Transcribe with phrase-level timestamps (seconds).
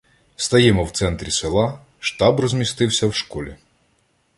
[0.35, 3.55] Стаємо в центрі села, штаб розмістився в школі.